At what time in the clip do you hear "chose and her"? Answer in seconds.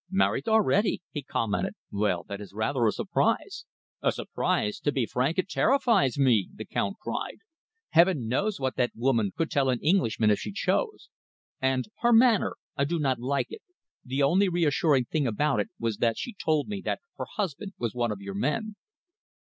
10.51-12.11